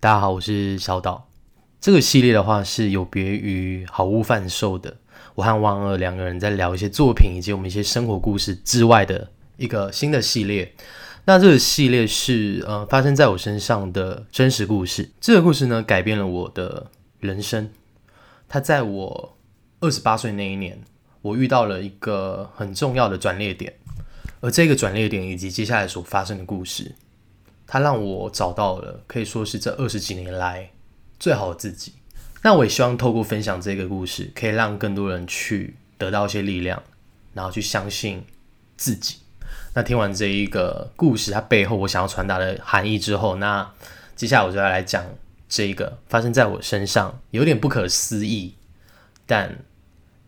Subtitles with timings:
[0.00, 1.28] 大家好，我是小岛。
[1.80, 4.96] 这个系列的话是有别于好物贩售的，
[5.34, 10.72] 我和王二两个人在聊一些作品以及我们一些生活故事之外的一个新的系列。
[11.24, 15.10] 那这个系列是呃发生在我身上的真实故事。
[15.20, 17.68] 这个故事呢改变了我的人生。
[18.48, 19.36] 它在我
[19.80, 20.80] 二十八岁那一年，
[21.22, 23.74] 我遇到了一个很重要的转捩点，
[24.38, 26.94] 而这个转捩点以及接下来所发生的故事。
[27.68, 30.70] 它让我找到了可以说是这二十几年来
[31.20, 31.92] 最好的自己。
[32.42, 36.82] 那我也希望透过分享这个故事，可以让更多人去得到一些力量，
[37.34, 38.24] 然后去相信
[38.76, 39.16] 自己。
[39.74, 43.70] 那听完这一个故事，它背后我想要传达的含义之后，那
[44.16, 45.04] 接下来我就要来讲
[45.48, 48.54] 这一个发生在我身上有点不可思议，
[49.26, 49.58] 但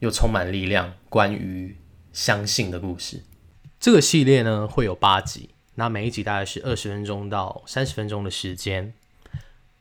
[0.01, 1.77] 又充满力量关于
[2.13, 3.23] 相信的故事。
[3.79, 5.51] 这个系列呢会有八集。
[5.81, 8.93] 那每一集大概是二十分钟到三十分钟的时间，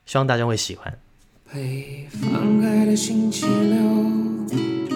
[0.06, 0.98] 希望大家会喜欢。
[1.52, 4.89] 被放开的星期六，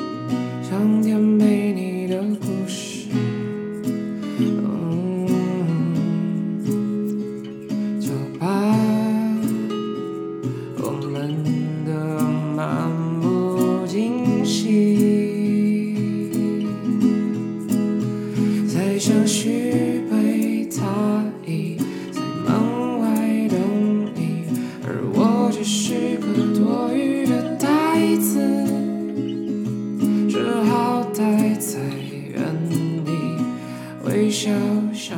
[34.35, 34.51] 笑
[34.93, 35.17] 想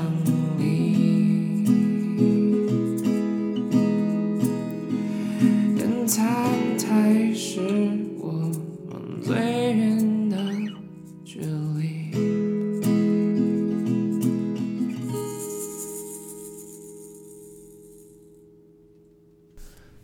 [0.59, 1.65] 你。
[5.75, 7.61] 跟餐台是
[8.19, 8.31] 我
[8.91, 10.37] 们最远的
[11.25, 12.13] 距离。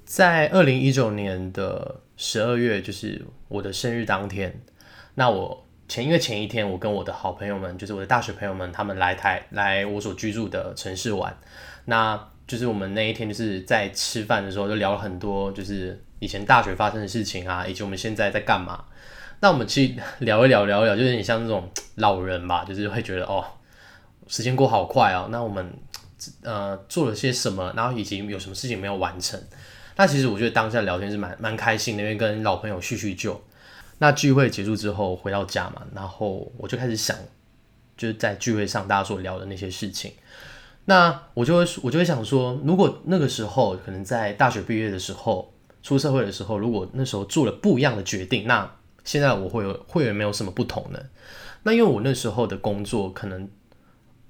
[0.06, 4.62] 在二零一九年的十二月，就是我的生日当天，
[5.14, 11.36] 那我前因为前一天我跟我的好朋友们，就是我的大学朋友们，他们来台来我所居住的城市玩，
[11.84, 18.82] 那就是我们那一天就是在吃饭的时候就聊了很多，就是以前大学发生的事情啊，以及我们现在在干嘛。
[19.40, 23.44] 那我们去聊一聊，聊一聊，就是你像那种老人吧，就是会觉得哦，
[24.28, 25.28] 时间过好快哦。
[25.30, 25.70] 那我们
[26.42, 29.38] 呃做了些什么，然后以及有什么事情没有完成。
[29.96, 33.38] 那其实我觉得当下聊天是蛮蛮开心的，因为跟老朋友叙叙旧。
[34.02, 37.16] 那聚会结束之后回到家嘛，然后我就开始想，
[37.96, 40.12] 就是在聚会上大家所聊的那些事情。
[40.86, 45.54] 那我就会我就会想说，如果那个时候可能在大学毕业的时候，
[45.84, 48.68] 出社会的时候，如果那时候做了不一样的决定，那
[49.04, 50.98] 现在我会有会有没有什么不同呢？
[51.62, 53.48] 那因为我那时候的工作可能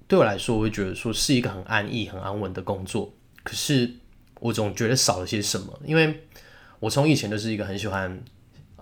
[0.07, 3.11] 对我来说，我会觉得说是一个很安逸、很安稳的工作，
[3.43, 3.91] 可是。
[4.41, 6.21] 我总觉得少了些什么，因为
[6.81, 8.21] 我从以前都是一个很喜欢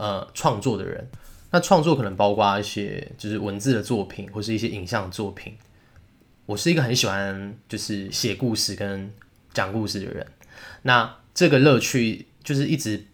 [0.01, 1.07] 呃创作的人。
[1.51, 5.55] 那创作可能包括一些就是文字的作品，或是一些影像作品。
[6.47, 9.13] 我是一个很喜欢就是写故事跟
[9.53, 10.27] 讲故事的人。
[10.83, 13.05] 那这个乐趣就是一直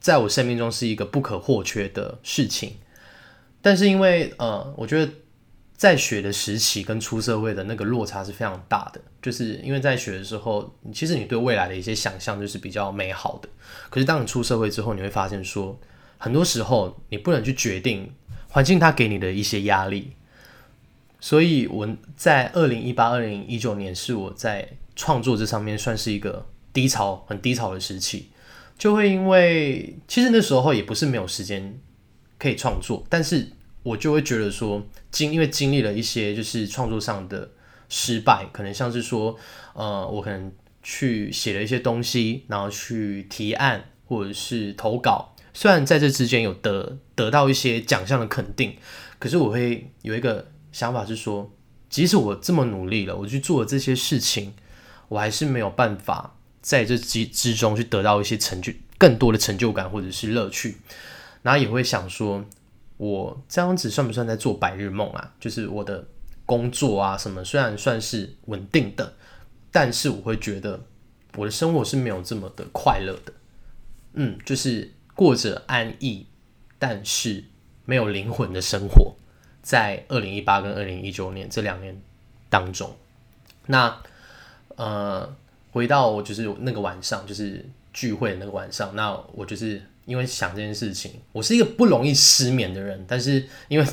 [0.00, 2.74] 在我生命中是一个不可或缺的事情。
[3.62, 5.12] 但是因为呃，我觉得。
[5.74, 13.48] 在学的时期跟出社会的那个落差是非常大的，就是因为在学的时候，其实你对未来的一些想象就是比较美好的。
[13.90, 15.76] 可是当你出社会之后，你会发现说，
[16.22, 18.08] 很多时候你不能去决定
[18.48, 20.12] 环境它给你的一些压力。
[21.18, 28.26] 所以我在二零一八、二零一九年是我在创作这上面算是一个低潮、很低潮的时期，
[28.78, 31.76] 就会因为其实那时候也不是没有时间
[32.38, 33.48] 可以创作，但是。
[33.84, 34.80] 我就会觉得说，
[35.10, 37.50] 经因为经历了一些就是创作上的
[37.88, 39.36] 失败，可能像是说，
[39.74, 40.52] 呃，我可能
[40.84, 48.76] 去写了一些东西，然后去提案或者是投稿，虽然在这之间有得得到一些奖项的肯定，
[49.18, 51.50] 可是我会有一个想法是说，
[51.88, 54.54] 即使我这么努力了，我去做了这些事情，
[55.08, 60.76] 我还是没有办法在这之之中去得到一些成就，更多的成就感或者是乐趣，
[61.42, 62.44] 然后也会想说。
[62.98, 65.32] 我这样子算不算在做白日梦啊？
[65.40, 66.06] 就是我的
[66.46, 69.14] 工作啊什么，虽然算是稳定的，
[69.72, 70.80] 但是我会觉得
[71.34, 73.32] 我的生活是没有这么的快乐的。
[74.12, 76.26] 嗯，就是过着安逸，
[76.78, 77.44] 但是
[77.84, 79.14] 没有灵魂的生活。
[79.62, 81.96] 在二零一八跟二零一九年这两年
[82.50, 82.92] 当中，
[83.66, 84.02] 那
[84.74, 85.32] 呃，
[85.70, 89.80] 回到就是那个晚上，就是聚会的那个晚上，那我就是。
[90.04, 93.86] 因为想这件事情，我是一个不容易失眠的人，但是因为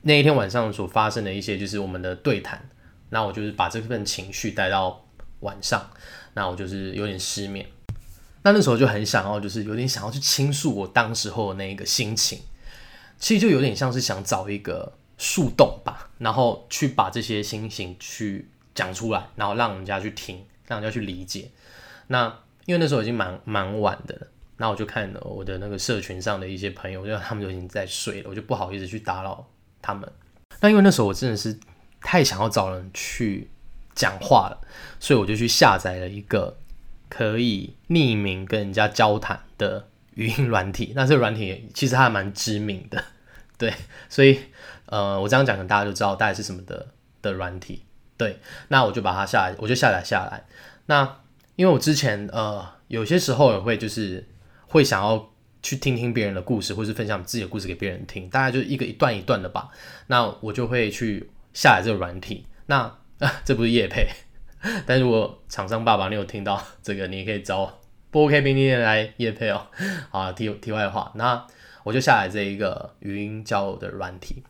[0.00, 2.66] 那一天晚上所发生的一些，就是我们的对谈，
[3.10, 5.04] 那我就是把这份情绪带到
[5.40, 5.90] 晚上，
[6.32, 7.66] 那我就是有点失眠。
[8.44, 12.38] 那那时候就很想要，就是有点想要去倾诉我当时候的那个心情，
[13.18, 21.50] 其实就有点像是想找一个树洞吧，然后去把这些心情去讲出来，然后让人家去听，让人家去理解。
[22.08, 22.26] 那
[22.66, 24.26] 因为那时候已经蛮蛮晚的了，
[24.58, 29.46] 那我就看了我的那个社群上的一些朋友，就他们就已经在睡了，我就不好意思去打扰
[29.80, 30.06] 他们。
[30.60, 31.58] 那因为那时候我真的是
[32.02, 33.48] 太想要找人去
[33.94, 34.60] 讲话了，
[35.00, 36.54] 所以我就去下载了一个
[37.16, 40.92] 可以匿名跟人家交谈的语音软体。
[40.96, 43.04] 那这个软体其实还蛮知名的，
[43.56, 43.72] 对，
[44.08, 44.40] 所以
[44.86, 46.88] 呃，我这样讲，可能大家就知道大概是什么的
[47.22, 47.84] 的软体。
[48.16, 50.44] 对，那我就把它下来，我就下载下来。
[50.86, 51.20] 那
[51.54, 54.26] 因为我之前呃，有些时候也会就是
[54.66, 55.30] 会想要
[55.62, 59.68] 去听听别人的故事，或是分享自己的故事给别人听，大概就是一个一段一段的吧。
[60.08, 62.44] 那我就会去下载这个软体。
[62.66, 62.78] 那
[63.20, 64.08] 啊 这不是叶配，
[64.86, 67.80] 但如果厂商爸爸你有听到这个，你也可以找
[68.10, 69.66] 不 OK 冰店来叶配哦。
[70.10, 71.46] 啊，题题外话，那
[71.82, 74.42] 我就下载这一个语音交友的软体。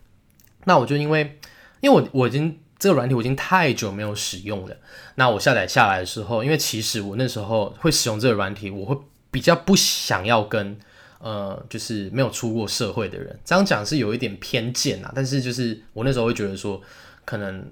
[0.64, 1.38] 那我就因为
[1.80, 2.58] 因为我我已经。
[2.76, 4.76] 这个软体我已经太久没有使用了。
[5.14, 8.98] 那我下载下来的时候，因为其实我那时候会使用这个软体，我会
[9.30, 10.76] 比较不想要跟
[11.18, 15.10] 呃，就是没有出过社会的人这样讲是有一点偏见啊。
[15.14, 16.78] 但是就是我那时候会觉得说，
[17.24, 17.64] 可能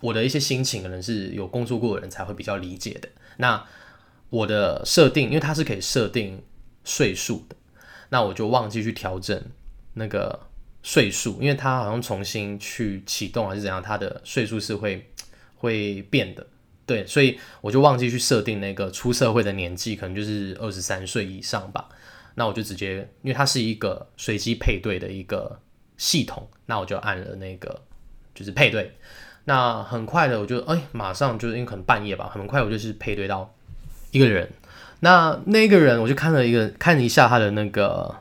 [0.00, 3.08] 我的一些心情可能是有工作过的人才会比较理解的。
[3.36, 3.64] 那
[4.28, 6.42] 我的设定，因为它是可以设定
[6.84, 7.56] 岁数的，
[8.08, 9.42] 那我就忘记去调整
[9.94, 10.46] 那个。
[10.82, 15.06] 岁数，因为它好像重新去启动还是怎样，它的岁数是会
[15.54, 16.46] 会变的，
[16.86, 21.86] 对，所以我就忘记去设定那个出社会的年纪，可能就是二十三岁以上吧。
[22.34, 25.60] 那我就直接，因为它是一个随机配对的一个
[25.98, 27.82] 系统，那我就按了那个
[28.34, 28.90] 就是配对。
[29.44, 33.52] 那很快的，我就哎，马上就是因为可能半夜吧，很快我就是配对到
[34.10, 34.48] 一个人。
[35.00, 38.14] 那那个人，我就看了一个看一下他的那个，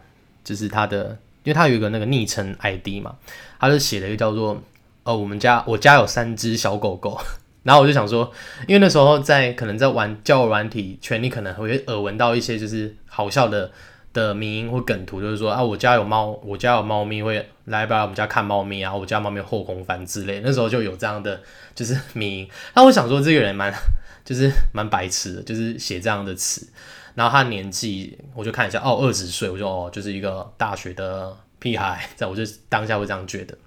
[0.44, 1.18] 就是他的。
[1.46, 3.16] 因为他有一个那个昵称 ID 嘛，
[3.60, 4.62] 他就写了一个叫做
[5.04, 7.18] “呃，我们家我家有三只小狗狗”，
[7.64, 8.30] 然后我就想说，
[8.68, 13.72] 因为那时候在可能在玩交友软体圈，你可能会耳闻到一些就是好笑的
[14.14, 21.42] 的名或梗图，就是说啊，我家有猫，我家有猫咪会来不来我们家看猫咪啊，我家猫咪后空翻之类，那时候就有这样的
[21.76, 22.50] 就是名。
[22.74, 23.74] 那我想说，这个人蛮
[24.26, 26.68] 就是蛮白痴的，就是写这样的词。
[27.16, 33.58] 然后他年纪，我就看一下，哦，二十岁，我就哦，就是一个大学的屁孩，在我就当下会这样觉得。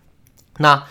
[0.59, 0.83] 那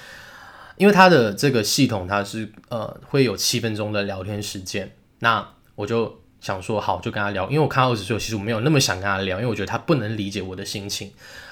[0.78, 7.48] 因为他的这个系统，它是呃会有七分钟的聊天时间，那我就想说好，就跟他聊。
[7.50, 11.10] 因为我看到二十岁，其实我没有那么想跟他聊，因为我觉得他不能理解我的心情。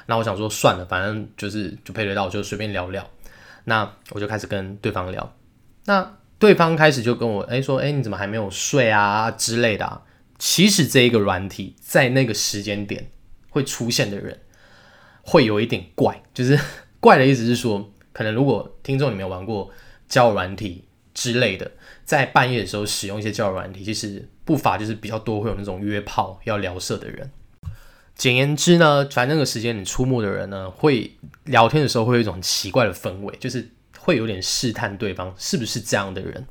[0.07, 3.09] 那我想说算了，反正就是就配对到，我就随便聊聊。
[3.65, 5.36] 那我就开始跟对方聊，
[5.86, 10.01] 那对方开始就跟我哎说，哎你怎么还没有睡啊之类的。
[10.39, 13.12] 其实这一个软体在那个时间点
[13.50, 14.39] 会出现的人，
[15.21, 16.57] 会有一点怪，就是
[17.00, 19.69] 怪的意思是说，可能如果听众你没有玩过
[20.07, 21.69] 交友软体之类的，
[22.06, 27.30] 在半夜的时候使用一些交友软体，其实不乏就是比较多会有那种约炮要聊色的人。
[28.16, 33.69] 简言之呢，反正那个时间你出没的人呢，会聊天的时候会有一种奇怪的氛围，就是
[34.00, 36.48] 会有点试探对方是不是这样的人。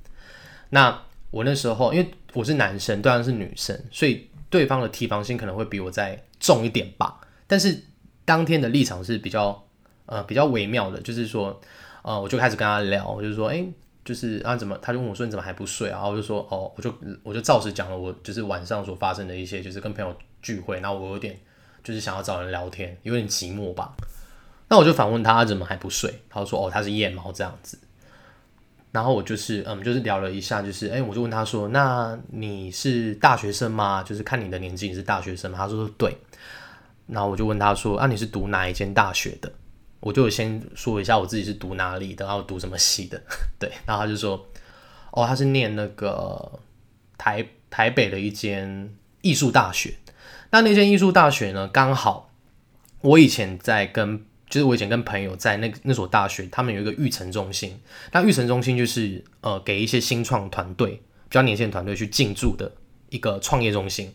[0.70, 0.96] 那
[1.32, 7.20] 我那时候因为我是男生，对方是女生，所以对方的提防心可能会比我再重一点吧。
[7.48, 7.82] 但是
[8.24, 9.66] 当天的立场是比较
[10.06, 11.60] 呃比较微妙的，就是说
[12.02, 13.66] 呃我就开始跟他聊，我就说哎
[14.08, 16.08] 就是啊怎么他就问我说你怎么还不睡啊？
[16.08, 16.90] 我就说哦我就
[17.22, 21.38] 我就照实讲了我就是晚上所发生的一些就是跟朋友聚会，然后我有点
[21.84, 23.94] 就是想要找人聊天，有点寂寞吧。
[24.68, 26.22] 那我就反问他怎么还不睡？
[26.30, 27.78] 他说哦他是夜猫这样子。
[28.90, 34.02] 然后我就是嗯，就是聊了一下，就是哎，我就问他说：“那你是大学生吗？
[34.02, 36.16] 就是看你的年纪，你是大学生吗？”他说：“对。”
[37.06, 39.52] 然后我就问他说：“啊，你是读哪一间大学的？”
[40.00, 43.20] 我就先说一下我自己是读哪里的，然后读什么系的。
[43.58, 44.48] 对，然后他就说
[45.12, 46.60] ：“哦，他是念那个
[47.16, 49.94] 台台北的一间艺术大学。
[50.50, 52.30] 那那间艺术大学呢，刚好
[53.00, 57.78] 我以前在跟。”就是我以前跟朋友在那那所大学，他们有一个育成中心。
[58.12, 62.72] 那育成中心就是呃给一些新创团队、比较年轻的团队去进驻的
[63.10, 64.10] 一个创业中心。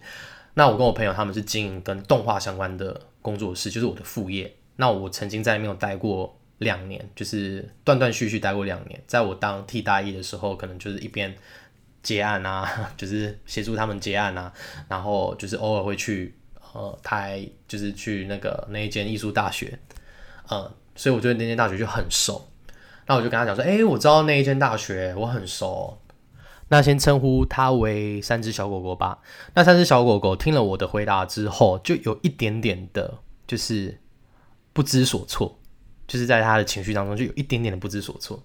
[0.55, 4.51] 那我跟我朋友他们是经营跟动画相关的工作室，就是我的副业。
[4.75, 9.01] 那我曾经在那边有待过两年，就是断断续续待过两年。
[9.05, 11.33] 在我当替大一的时候，可能就是一边
[12.01, 14.51] 结案啊， 就是协助他们结案啊，
[14.87, 16.35] 然后就是偶尔会去
[16.73, 19.77] 呃台，就是去那个那一间艺术大学。
[20.49, 22.49] 嗯，所以我对那间大学就很熟，
[23.07, 25.99] 那我就跟他讲说，哎，我知道那一间大学，我很熟。
[26.69, 29.19] 那先称呼他为三只小狗狗吧。
[29.53, 33.99] 那三只小狗狗听了我的回答之后，就有一点点的，就是
[34.73, 35.57] 不知所措，
[36.07, 38.43] 就是在他的情绪当中就有一点点的不知所措。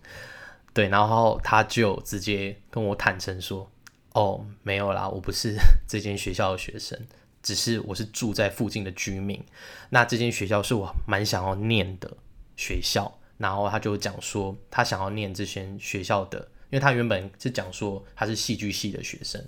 [0.72, 3.68] 对，然后他就直接跟我坦诚说
[4.14, 5.56] ：“哦，没有啦，我不是
[5.88, 6.96] 这间学校的学生，
[7.42, 9.42] 只是我是住在附近的居民。
[9.90, 12.16] 那这间学校是我蛮想要念的
[12.56, 19.40] 学校。”然后他就讲说，他想要念这些学校的，因为他原本是讲说他是戏剧系的学生。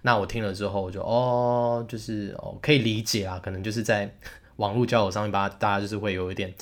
[0.00, 4.12] 那我听了之后，我就哦，就是哦，可以理解啊，可能就是在
[4.56, 6.52] 网络交友上面吧，大家就是会有一点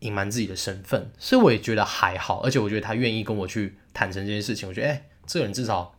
[0.00, 2.40] 隐瞒自己的身份，所以我也觉得还好。
[2.42, 5.94] 而且我觉得他愿意跟我去坦诚这件事情，我觉得哎，这个人至少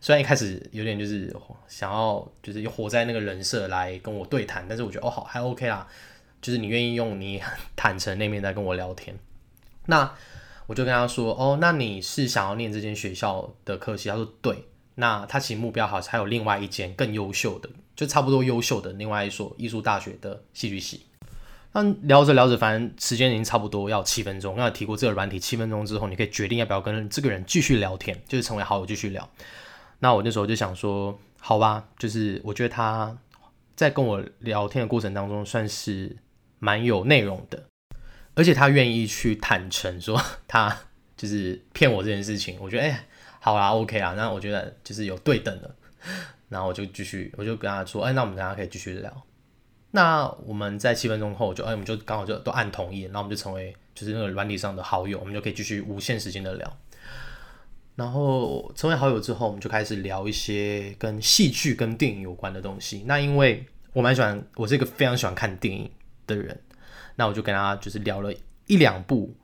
[0.00, 1.34] 虽然一开始有点就是
[1.68, 5.86] 想要就是活在那个人设来跟我对谈，但是我觉得哦好还 OK 啦，
[6.40, 7.42] 就是你愿意用你
[7.76, 9.16] 坦诚那面在跟我聊天。
[9.86, 10.14] 那
[10.66, 14.08] 我就跟他说，哦，那你是想要念这间学校的科系？
[14.08, 14.64] 他说对。
[14.96, 21.06] 那他其实目标好像，还有另外一间更优秀的，就差不多优秀的另外一所艺术大学的戏剧系。
[21.72, 24.54] 那聊着聊着，反正时间已经差不多要七分钟。
[24.54, 29.28] 刚才提过这个软体，七分钟之后你可以决定要不要跟这个人继续聊天，就是成为好友继续聊。
[29.98, 33.18] 那我那时候就想说，好吧，就是我觉得他
[33.74, 36.16] 在跟我聊天的过程当中，算是
[36.60, 37.64] 蛮有内容的。
[38.36, 40.76] 而且他愿意去坦诚说 他
[41.16, 43.06] 就是骗我这件事情，我觉得哎，
[43.44, 45.70] 好啦，OK 啦，那我觉得就是有对等的，
[46.48, 49.22] 然后我就继续，我就跟他说，哎，那我们大家可以继续聊。
[49.90, 56.76] 那我们在七分钟后就，哎，我们就刚好就都按同意，然后我们就成为就是那个软体上的好友，我们就可以继续无限时间的聊。
[57.96, 63.04] 然后成为好友之后，我们就开始聊一些跟戏剧跟电影有关的东西。
[63.06, 65.90] 那因为我蛮喜欢，我是一个非常喜欢看电影
[66.26, 66.58] 的人。
[67.16, 68.32] 那我就跟他就是聊了
[68.68, 69.36] 一两部，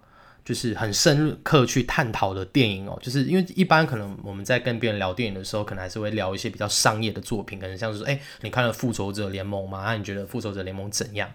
[0.50, 2.98] 就是很深刻去探讨的电影哦。
[3.00, 9.84] 就是因为一般可能我们在跟别人聊电影的时候，可能还是会聊一些比较商业的作品，可能像是说，哎，你看了《复仇者联盟》吗？
[9.84, 11.30] 那你觉得《复仇者联盟》怎样？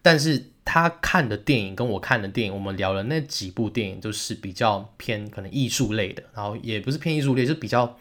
[0.00, 7.98] 但是他看的电影跟我看的电影，我们聊了那几部电影，都是比较偏可能艺术类的，然后也不是偏艺术类，是比较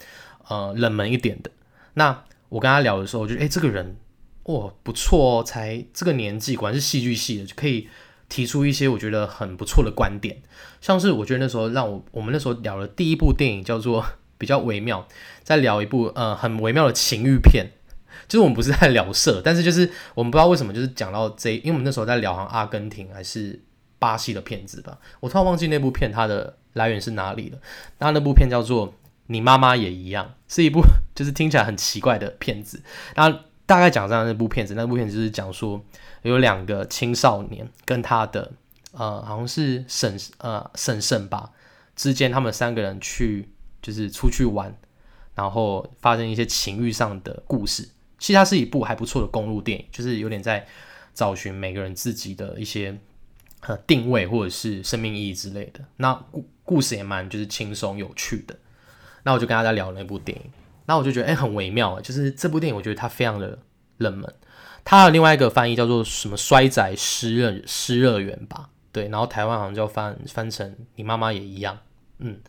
[0.48, 1.52] 呃冷门一点的。
[1.96, 3.98] 那我跟他聊的时候，我觉得，哎，这个人。
[4.46, 7.90] 哇，不错哦，才这个年纪，果然是戏剧系的，就可以
[8.30, 10.42] 提出一些我觉得很不错的观点。
[10.82, 14.06] 像是我觉得那时候让我我们那时候聊的第一部电影叫做
[14.38, 15.08] 比较微妙，
[15.44, 17.68] 在聊一部呃很微妙的情欲片，
[18.28, 23.62] 就是我们不是在聊色，但是就是我们不知道为什么就是讲到这，因为我们那时候在聊阿根廷还是
[23.98, 27.58] 巴西的片子吧，我突然忘记那部片它的来源是哪里了。
[28.00, 28.90] 那那部片叫做
[29.28, 30.82] 《你妈妈也一样》，是一部
[31.16, 32.82] 就是听起来很奇怪的片子，
[33.16, 33.42] 那。
[33.66, 35.84] 大概讲这样那部片子，那部片子就是讲说
[36.22, 38.52] 有两个青少年跟他的
[38.92, 41.52] 呃好像是婶呃婶婶吧
[41.96, 43.50] 之间，他们三个人去
[43.82, 44.76] 就是出去玩，
[45.34, 47.90] 然后发生一些情欲上的故事。
[48.18, 50.66] 其实它是一部还不错的公路电影，就是有点在
[51.14, 52.98] 找寻每个人自己的一些
[53.62, 55.82] 呃定位或者是生命意义之类的。
[55.98, 58.56] 那故故事也蛮就是轻松有趣的。
[59.24, 60.52] 那我就跟大家聊那部电影。
[60.86, 63.58] 那我就觉得哎，很微妙，就是这部电影，我觉得它非常的
[63.98, 64.34] 冷门。
[64.84, 68.70] 它有另外一个翻译叫做什么“衰仔失乐失乐园”吧？
[68.92, 71.76] 对，然后台湾好像叫翻翻成“你妈妈也一样”。
[72.20, 72.40] 嗯，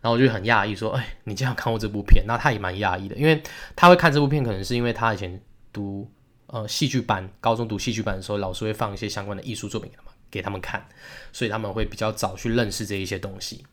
[0.00, 3.42] 然后我就很讶异，说：“哎，你竟然看过这部片？”那他也蛮讶异的，因为
[3.76, 5.38] 他会看这部片，可能是因为他以前
[5.70, 6.10] 读
[6.46, 10.82] 呃戏剧班，高中读戏剧班的时候，老师会放一些相关的艺术作品给他们给他们看，
[11.30, 13.64] 所以他们会比较早去认识这一些东西。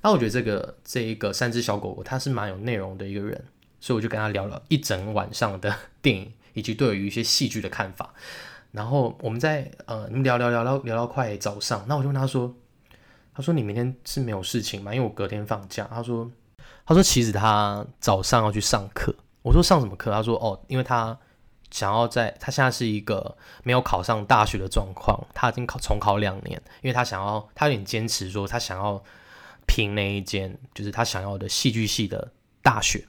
[0.00, 3.44] 那我觉得这个这一个三只小狗狗，它是蛮有内容的一个人。
[3.86, 8.12] 所以我就跟他聊了一整晚上的 电影，以及对于一些戏剧的看法。
[8.72, 12.52] 然后我们在呃，聊聊聊到聊到快早上，那我就问他说
[13.32, 14.92] ：“他说你明天是没有事情吗？
[14.92, 16.28] 因为我隔天放假。”他说
[16.84, 21.16] ：“他说其实他早上要去上课。”我说：“上什么课？”他说：“哦，因为他
[21.70, 29.00] 想要在他现在是一个没有考上大学的状况，他已经考重考两年，因为他想要他有点坚持说他想要
[29.64, 33.06] 拼那一间就是他想要的戏剧系的大学。”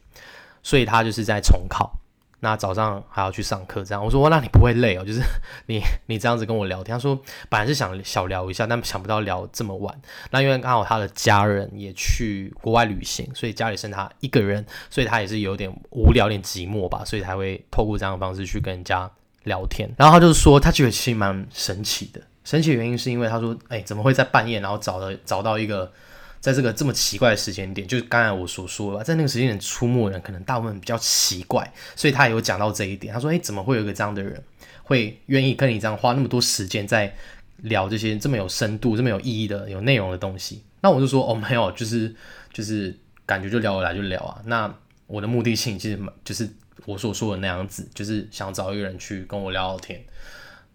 [0.63, 1.91] 所以他就是在重考，
[2.39, 5.03] 那早上还要去上课，这样我说哇，那你不会累哦？
[5.03, 5.21] 就是
[5.65, 9.99] 你你这样子跟我聊天，他说本来是想小聊一下，但想不到聊这么晚。
[10.29, 19.09] 那因为刚好他的家人也去国外旅行，所以家里剩他一个人，所以他也是有点无聊、点寂寞吧，所以才会透过这样的方式去跟人家
[19.43, 19.89] 聊天。
[19.97, 25.91] 然后他就说，他觉得其实蛮神奇的，神奇的原因是因为他说，哎，怎么会在半夜然后找了找到一个。
[26.39, 33.13] 在这个这么奇怪的时间点，就是刚才我所说的，在那个时间点出没的人，可能大部分比较奇怪，所以他也有讲到这一点。
[33.13, 34.41] 他说：“诶，怎么会有一个这样的人，
[34.83, 37.13] 会愿意跟你这样花那么多时间在
[37.57, 42.15] 聊这些这么有深度、这么有意义的、有内容的东西？”那我就说：“哦，没有，就是
[42.53, 44.73] 就是感觉就聊得来就聊啊。”那
[45.07, 46.47] 我的目的性其实就是
[46.85, 50.03] 我所说的那样子，就是想找一个人去跟我聊聊天。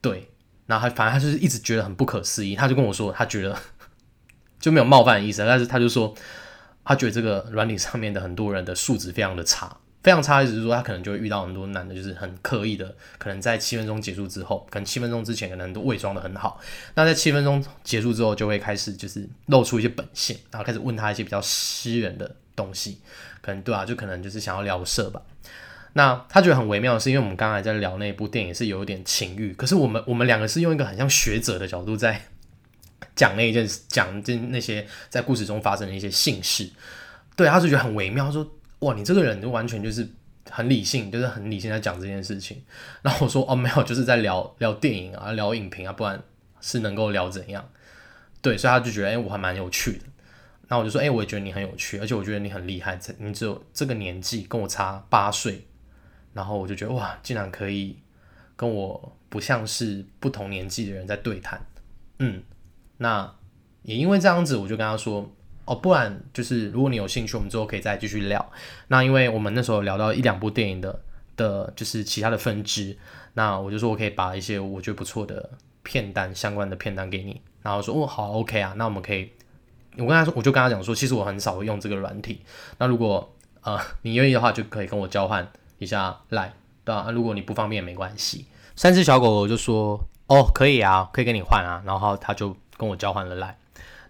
[0.00, 0.28] 对，
[0.66, 3.56] 然后他反正他就是一直觉得很不可思议，他就跟我说，他觉得
[4.62, 6.14] 就没有冒犯的意思，但是他就说
[6.82, 9.76] 他觉得这个软体上面的很多人的素质非常的差。
[10.02, 16.60] 非常差，意思是说他可能就会遇到很多男的，就是很刻意的，可能在七分钟结束之后，可能七分钟之前可能都伪装的很好，
[16.96, 22.98] 那在七分钟结束之后就会开始就是露出一些本性，然后开始问他一些比较私人的东西，
[23.40, 25.22] 可能对啊，就可能就是想要聊色吧。
[25.92, 32.20] 那他觉得很微妙的是，因为我们刚才在聊那部电影是有点情欲，可是我们我们两个是用一个很像学者的角度在
[33.14, 36.70] 讲那一件讲这那些在故事中发生的一些性事，
[37.36, 38.50] 对，他是觉得很微妙，说。
[38.82, 40.04] 哇，你这个人就完全就是
[40.50, 42.60] 很理性，就是很理性在讲这件事情。
[43.00, 46.20] 然后我说哦，没有，就是在聊聊电影啊，聊影评啊，不然
[46.60, 47.64] 是能够聊怎样？
[48.40, 50.04] 对，所以他就觉得哎，我还蛮有趣的。
[50.66, 55.64] 那我就说哎，我也觉得你很有趣，而且我觉得你很厉害，你只有这个年纪，跟我差八岁。
[56.32, 57.96] 然后我就觉得哇，竟然可以
[58.56, 61.64] 跟我不像是不同年纪的人在对谈。
[62.18, 62.42] 嗯，
[63.02, 63.34] 那
[63.82, 65.30] 也因为这样子，我就跟他说。
[65.64, 68.44] 哦，不然就是如果你有兴趣，我们之后可以再继续聊。
[68.88, 71.00] 那因为我们那时候聊到一两部电影的
[71.36, 72.98] 的，就是其他的分支，
[73.34, 75.50] 那我就说我可以把一些我觉得不错的
[75.84, 77.40] 片单相关的片单给你。
[77.62, 79.30] 然后说哦好，OK 啊，那我们可以，
[79.96, 82.40] 我跟他说，我就跟他讲说，其实我很少会用这个软体。
[82.78, 86.52] 那如果呃你愿意的话，就可以跟我交换一下来，
[86.84, 87.08] 对吧？
[87.12, 88.46] 如果你不方便也没关系。
[88.74, 91.80] 三只小狗狗就说哦可以啊，可以跟你换啊。
[91.86, 93.56] 然后他就跟我交换了来。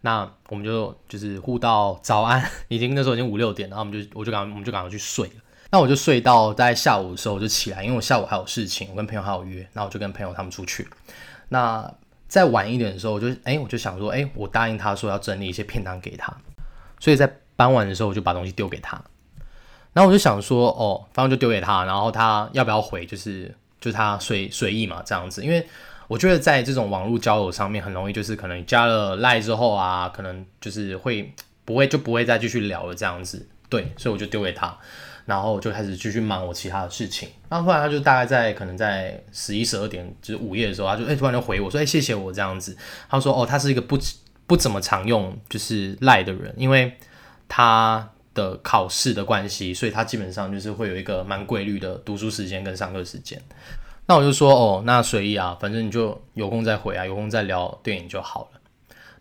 [0.01, 5.35] 那我们就就是互道早安，已经那时候已经五六点，然后我们就我就赶我们就赶快去睡了。
[5.71, 10.89] 那我就睡到在下午的时候我就起来，因为我下午还有事情，我跟朋友还有约，那我就跟朋友他们出去。
[11.51, 11.89] 那
[12.27, 16.35] 再晚一点的时候，我就哎我就想说，哎我答应他说要整理一些片单给他，
[16.99, 19.01] 所以在傍晚的时候我就把东西丢给他。
[19.93, 25.65] 然后我就想说，哦，反正就丢给他，然后他要不要回，就是就是他随随意嘛这样子，因为。
[26.09, 31.33] 我觉得在这种网络交友上面，很容易就是可能加了赖之后啊，可能就是会
[31.65, 33.47] 不会就不会再继续聊了这样子。
[33.69, 34.77] 对，所以我就丢给他，
[35.25, 37.29] 然后就开始继续忙我其他的事情。
[37.49, 42.77] 然后后来他就大概在可能在十一十二点，就是午夜的时候，他就哎突然就回我说哎谢谢我这样子。
[43.09, 43.99] 他说哦他是一个不
[44.47, 46.93] 不怎么常用就是赖的人，因为
[47.49, 53.41] 他的考试的关系，所以他基本上就是会有一个蛮规律的读书时间跟上课时间。
[54.07, 58.61] 那我就说哦，那随意啊，反正你就有空再回啊，有空再聊电影就好了。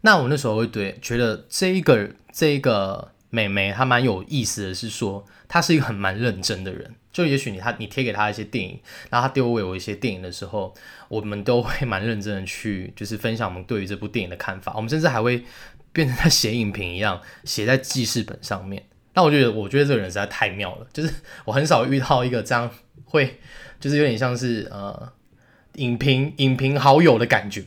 [0.01, 6.95] 那我那时候会对觉得这一个这一个美眉她蛮有意思的是说，她是一个很蛮认真的人。
[7.13, 10.73] 就也许你她你贴给她一些电影，然后她丢给我一些电影的时候，
[11.07, 14.73] 我们都会蛮认真的去就是分享我们对于这部电影的看法。
[14.75, 15.43] 我们甚至还会
[15.93, 18.83] 变成在写影评一样，写在记事本上面。
[19.13, 21.13] 那我觉得我觉得这个人实在太妙了，就是
[21.45, 22.71] 我很少遇到一个这样
[23.11, 23.39] 会。
[23.79, 25.11] 就是有点像是呃
[25.77, 27.65] 影评影评好友的感觉，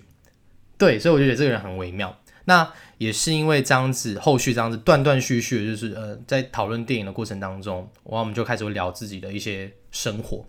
[0.79, 2.17] 对，所以我就觉得这个人很微妙。
[2.45, 10.47] 那也是因为这样子，后续这样子断断续续，就是呃在讨论电影的过程当中，然后我们就开始会聊自己的一些生活。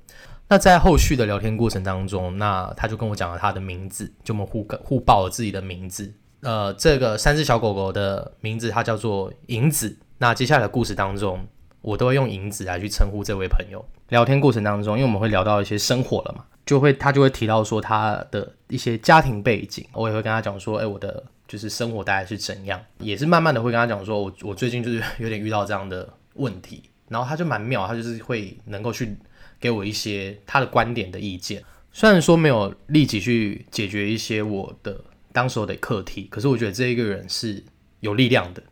[0.49, 6.13] 那在后续的聊天过程当中，那他就跟我讲了他的名字，就我们互互报了自己的名字。
[6.41, 9.97] 呃，这个三只小狗狗的名字，它叫做银子。
[10.19, 11.47] 那接下来的故事当中。
[11.85, 13.85] 我都会用银子来去称呼这位朋友。
[14.09, 29.15] 聊天过程当中，因为我们会聊到一些生活了嘛，就会他就会提到说他的一些家庭背景，我也会跟他讲说，哎，我的就是生活大概是怎样，也是慢慢的会跟他讲说，我我最近就是 有点遇到这样的问题，然后他就蛮妙，他就是会能够去
[29.59, 34.99] 给我一些他的观点的意见，虽然说没有立即去解决一些我的
[35.31, 37.63] 当时候的课题，可是我觉得这一个人是
[37.99, 38.63] 有力量的。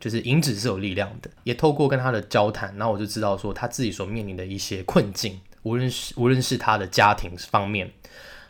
[0.00, 7.92] 就是银子是有力量的，也透过跟他的交谈，然后我就知道说他自己所面临的一些困境，无论是无论是他的家庭方面，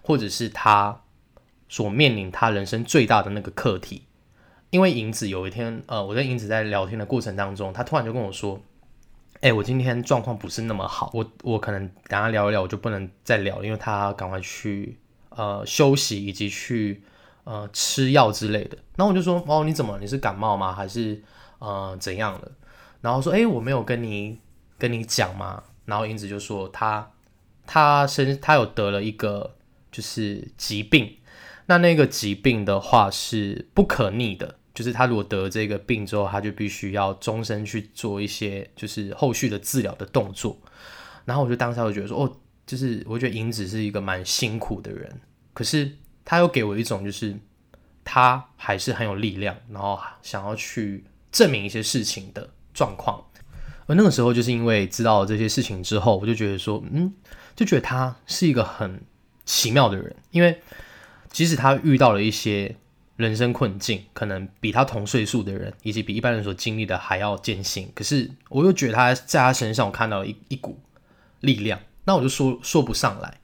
[0.03, 1.01] 或者是他
[1.69, 4.03] 所面临他人生最大的那个课题。
[4.71, 8.61] 因为银子有一天，呃，我跟银子在聊天的过程当中，他突然就跟我说
[9.41, 14.99] ：“哎，我今天状况不是那么好，我我可能跟他聊一聊，我就不能再聊，因为他赶快去
[15.31, 17.03] 呃休息以及去
[17.45, 19.99] 呃吃药之类的。”然后我就说：“哦，你怎么？
[19.99, 20.71] 你是感冒吗？
[20.75, 21.23] 还是？”
[21.59, 22.53] 呃，怎样了？
[23.01, 24.39] 然后说，哎，我没有跟你
[24.77, 25.63] 跟你讲吗？
[25.85, 27.13] 然后英子就说，他
[27.67, 29.57] 他身他有得了一个
[29.93, 31.17] 就是疾病，
[31.67, 40.59] 那那个疾病的话是不可逆的，就是他如果得这个病之后，他就必须要终身去做一些就是后续的治疗的动作。
[41.25, 45.21] 然后我就当下就觉得说，哦，就是我觉得英子是一个蛮辛苦的人，
[45.55, 45.91] 可是
[46.25, 47.37] 他又给我一种就是
[48.03, 51.05] 他还是很有力量，然后想要去。
[51.39, 53.23] 证明一些事情的状况，
[53.87, 57.15] 而那个时候就是因为知道了这些事情之后，我就觉得说，嗯，
[57.55, 59.01] 就觉得他是一个很
[59.45, 60.61] 奇妙的人，因为
[61.31, 62.75] 即使他遇到了一些
[63.15, 70.81] 人生困境，可能比他同岁数的人，以及比一般人所经历的还要艰辛，可是我又觉得他在他身上我看到一一股
[71.39, 73.39] 力量，那我就说说不上来。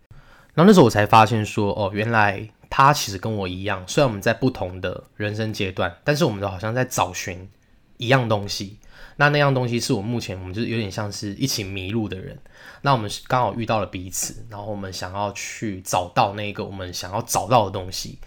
[0.52, 7.48] 然后那时候我才发现说，哦，原来他其实跟我一样，虽然我们在不同的人生阶段，但是我们都好像在找寻
[7.96, 8.78] 一样东西。
[9.16, 12.37] 那那样东西是我目前我们就是有点像是一起迷路的人。
[12.83, 18.18] 那我们刚好遇到了彼此，然后我们想要去找到那个我们想要找到的东西。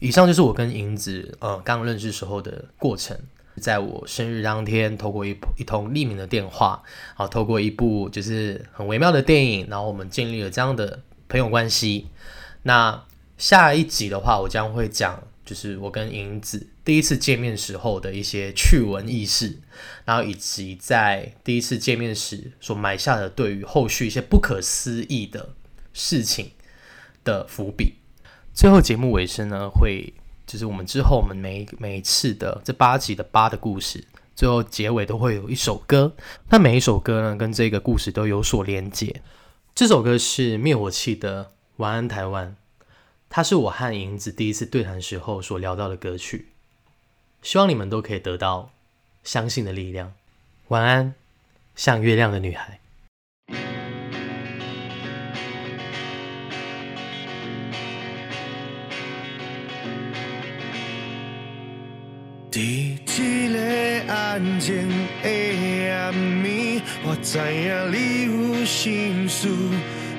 [0.00, 3.16] 以上就是我跟银子呃刚认识时候的过程。
[3.60, 6.82] 在我生日当天，透过一一通匿名的电话，
[7.14, 10.98] 啊，透过一部就是很微妙的电影，然后我们建立了这样的
[11.28, 12.08] 朋友关系。
[12.62, 13.04] 那
[13.38, 19.58] 下一集的话，我将会讲就是我跟银子第一次见面时候的一些趣闻轶事，
[20.04, 25.54] 然后以及在第一次见面时所埋下的对于后续一些不可思议的
[25.94, 26.50] 事情
[27.24, 27.94] 的伏笔。
[28.52, 30.12] 最后节目尾声呢，会
[30.46, 34.04] 就是我们之后我们每每一次的这八集的八的故事，
[34.36, 36.14] 最后结尾都会有一首歌。
[36.50, 39.22] 那每一首歌呢，跟这个故事都有所连接。
[39.74, 41.44] 这首歌是灭火器的
[41.78, 42.56] 《晚安台湾》，
[43.30, 46.48] 它是我和银子第一次对谈时候所聊到的歌曲。
[47.44, 48.70] 希望你们都可以得到
[49.22, 50.14] 相信的力量。
[50.68, 51.14] 晚安，
[51.76, 52.80] 像月亮的女孩。
[62.50, 63.60] 伫一个
[64.10, 64.88] 安静
[65.22, 65.28] 的
[65.92, 69.48] 暗暝，我知影你有心事，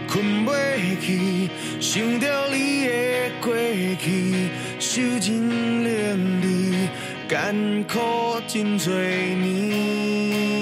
[0.08, 1.50] 困袂去，
[1.82, 3.56] 想着你的过
[3.98, 6.88] 去，受尽冷离，
[7.28, 8.00] 艰苦
[8.48, 10.55] 真多年。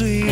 [0.00, 0.29] sweet.